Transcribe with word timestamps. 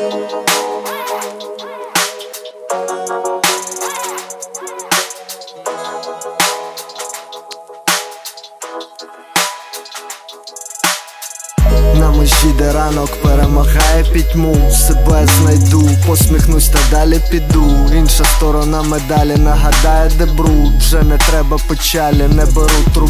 На 0.00 0.06
межі, 12.10 12.54
ранок 12.74 13.22
перемагає 13.22 14.04
пітьму, 14.12 14.70
себе 14.70 15.26
знайду, 15.26 15.90
посміхнусь 16.06 16.68
та 16.68 16.78
далі 16.90 17.20
піду. 17.30 17.90
Інша 17.94 18.24
сторона 18.24 18.82
медалі 18.82 19.36
нагадає, 19.36 20.10
де 20.18 20.26
бруд 20.26 20.76
вже 20.78 21.02
не 21.02 21.18
треба 21.18 21.58
печалі, 21.68 22.28
не 22.28 22.46
беру 22.46 22.84
трубу 22.94 23.09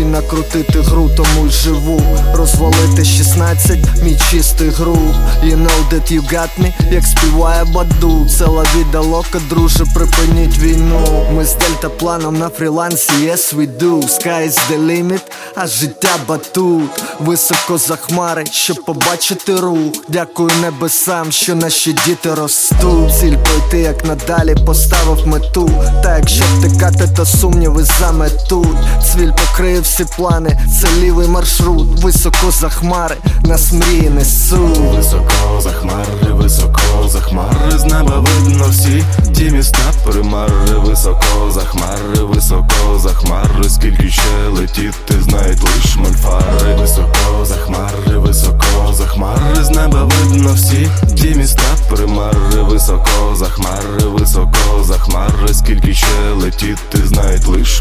Профі 0.00 0.12
накрутити 0.12 0.80
гру, 0.80 1.10
тому 1.16 1.46
й 1.46 1.50
живу. 1.50 2.02
Розвалити 2.34 3.04
16, 3.04 3.78
мій 4.02 4.18
чистий 4.30 4.68
гру. 4.68 4.98
You 5.44 5.56
know 5.56 5.88
that 5.92 6.12
you 6.12 6.32
got 6.32 6.48
me, 6.60 6.72
як 6.92 7.04
співає 7.04 7.64
баду. 7.64 8.26
Це 8.38 8.44
лавіда 8.44 9.00
лока, 9.00 9.40
друже, 9.50 9.84
припиніть 9.94 10.58
війну. 10.58 11.26
Ми 11.32 11.44
з 11.44 11.54
дельтапланом 11.54 12.38
на 12.38 12.48
фрілансі, 12.48 13.12
yes 13.12 13.56
we 13.56 13.78
do 13.78 14.02
Sky 14.02 14.48
is 14.48 14.58
the 14.70 14.86
limit, 14.86 15.20
а 15.54 15.66
життя 15.66 16.10
батут 16.28 16.90
Високо 17.20 17.78
за 17.78 17.96
хмари, 17.96 18.44
щоб 18.50 18.84
побачити 18.84 19.56
рух 19.56 19.92
Дякую 20.08 20.50
небесам, 20.60 21.32
що 21.32 21.54
наші 21.54 21.92
діти 21.92 22.34
ростуть 22.34 23.18
Ціль 23.20 23.36
пройти, 23.36 23.78
як 23.78 24.04
надалі, 24.04 24.54
поставив 24.66 25.26
мету 25.26 25.70
Та 26.02 26.16
якщо 26.16 26.44
втикати, 26.58 27.08
то 27.16 27.26
сумніви 27.26 27.84
заметуть 28.00 28.76
Цвіль 29.12 29.32
покриє 29.32 29.80
всі 29.90 30.04
плани, 30.16 30.58
це 30.80 30.88
лівий 31.00 31.28
маршрут 31.28 32.02
Високо 32.02 32.50
за 32.50 32.68
хмари, 32.68 33.16
нас 33.44 33.72
мрії 33.72 34.10
несуть. 34.10 34.78
Високо 34.96 35.60
за 35.60 35.70
хмари, 35.70 36.32
високо 36.32 37.08
за 37.08 37.20
хмари, 37.20 37.78
з 37.78 37.84
неба 37.84 38.18
видно 38.18 38.64
всі 38.70 39.04
ті 39.34 39.50
міста. 39.50 39.78
Примари, 40.04 40.78
високо 40.84 41.50
за 41.50 41.60
хмари, 41.60 42.22
високо 42.22 42.98
за 42.98 43.08
хмари, 43.08 43.68
скільки 43.68 44.10
ще 44.10 44.48
летіти, 44.52 45.22
знають 45.22 45.62
лиш 45.62 45.96
мольфари, 45.96 46.74
високо 46.80 47.44
за 47.44 47.54
хмари, 47.54 48.18
високо 48.18 48.92
за 48.92 49.06
хмари, 49.06 49.64
з 49.64 49.70
неба 49.70 50.04
видно 50.04 50.52
всі 50.54 50.88
ті 51.16 51.34
міста. 51.34 51.62
Примари, 51.88 52.62
високо 52.62 53.34
за 53.36 53.46
хмари, 53.46 54.04
високо 54.04 54.84
за 54.84 54.94
хмари, 54.94 55.54
скільки 55.54 55.94
ще 55.94 56.32
летіти, 56.36 57.06
знають 57.06 57.46
лиш 57.46 57.80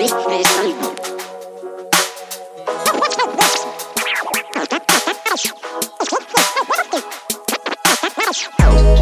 me, 0.00 0.08
and 0.10 0.40
it's 0.40 0.88
on. 0.88 0.99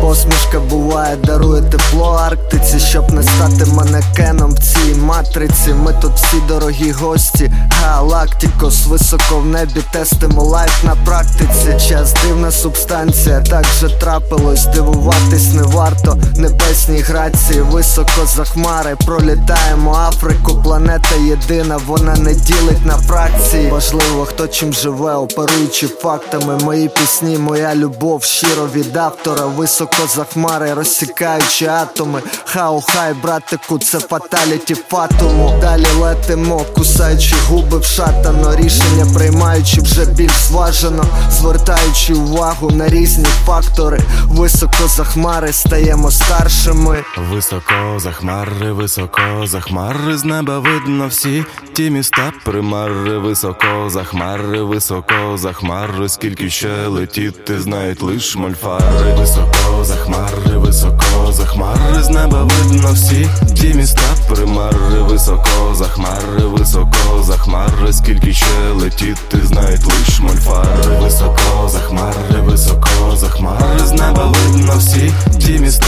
Посмішка 0.00 0.60
буває, 0.60 1.16
дарує 1.16 1.62
тепло 1.62 2.20
Арктиці, 2.26 2.78
щоб 2.78 3.10
не 3.12 3.22
стати 3.22 3.70
манекеном 3.70 4.54
в 4.54 4.58
цій 4.58 4.94
матриці. 4.94 5.72
Ми 5.74 5.94
тут 6.02 6.12
всі 6.14 6.36
дорогі 6.48 6.90
гості, 6.92 7.52
galácticos, 7.70 8.86
високо 8.86 9.38
в 9.38 9.46
небі 9.46 9.80
тестимо 9.92 10.42
life 10.42 10.84
на 10.84 10.96
практиці. 11.04 11.88
Час 11.88 12.14
дивна 12.24 12.50
субстанція, 12.50 13.40
так 13.40 13.64
же 13.80 13.88
трапилось, 14.00 14.66
дивуватись 14.66 15.54
не 15.54 15.62
варто. 15.62 16.18
Небесні 16.36 16.98
грації, 17.00 17.60
високо 17.60 18.26
за 18.36 18.44
хмари, 18.44 18.96
пролітаємо 19.06 19.94
Африку, 20.08 20.62
планета 20.64 21.14
єдина, 21.16 21.80
вона 21.86 22.16
не 22.16 22.34
ділить 22.34 22.86
на 22.86 22.96
фракції. 22.96 23.70
Важливо, 23.70 24.24
хто 24.24 24.46
чим 24.46 24.72
живе, 24.72 25.14
оперуючи 25.14 25.88
фактами. 25.88 26.58
Мої 26.64 26.88
пісні, 26.88 27.38
моя 27.38 27.74
любов, 27.74 28.22
щиро 28.22 28.66
від 28.74 28.96
автора, 28.96 29.46
високо 29.46 29.87
за 30.14 30.24
хмари, 30.24 30.74
розсікаючи 30.74 31.66
атоми. 31.66 32.22
Хау 32.44 32.80
хай, 32.88 33.14
братику, 33.14 33.78
це 33.78 33.98
фаталіті 34.00 34.74
фатуму. 34.74 35.58
Далі 35.60 35.86
летимо, 36.00 36.64
кусаючи 36.74 37.36
губи 37.48 37.78
вшатано, 37.78 38.56
рішення 38.56 39.06
приймаючи 39.14 39.80
вже 39.80 40.04
більш 40.06 40.32
зважено, 40.32 41.04
звертаючи 41.30 42.14
увагу 42.14 42.70
на 42.70 42.88
різні 42.88 43.26
фактори. 43.46 44.00
Високо 44.24 44.88
за 44.88 45.04
хмари 45.04 45.52
стаємо 45.52 46.10
старшими. 46.10 47.04
Високо 47.30 47.98
за 47.98 48.12
хмари, 48.12 48.72
високо 48.72 49.20
за 49.44 49.60
хмари, 49.60 50.16
з 50.16 50.24
неба 50.24 50.58
видно 50.58 51.06
всі 51.06 51.44
ті 51.72 51.90
міста 51.90 52.32
примари, 52.44 53.18
високо 53.18 53.90
за 53.90 54.04
хмари, 54.04 54.62
високо 54.62 55.36
за 55.36 55.52
хмари, 55.52 56.08
скільки 56.08 56.50
ще 56.50 56.86
летіти, 56.86 57.60
знають 57.60 58.02
лиш 58.02 58.36
мольфари, 58.36 59.14
високо 59.18 59.77
Захмари 59.84 60.56
високо, 60.56 61.32
захмари 61.32 62.02
з 62.02 62.08
неба 62.08 62.42
видно 62.42 62.92
всі 62.92 63.28
ті 63.54 63.74
міста 63.74 64.02
примари, 64.28 65.02
високо, 65.10 65.74
за 65.74 65.84
хмари, 65.84 66.44
високо, 66.44 67.22
захмари 67.22 67.92
скільки 67.92 68.32
ще 68.32 68.70
летіти, 68.74 69.38
знають 69.44 69.86
лиш 69.86 70.20
мольфари, 70.20 70.98
високо, 71.02 71.68
захмари 71.68 72.40
високо, 72.40 73.16
захмари 73.16 73.78
з 73.84 73.92
неба 73.92 74.32
видно 74.32 74.72
всі 74.78 75.12
ті 75.38 75.58
міста. 75.58 75.86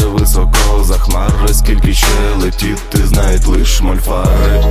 літати 0.00 0.06
високо 0.06 0.84
за 0.84 0.94
хмари, 0.94 1.54
скільки 1.54 1.94
ще 1.94 2.06
летіти, 2.42 3.06
знають 3.06 3.46
лиш 3.46 3.80
мольфари. 3.80 4.64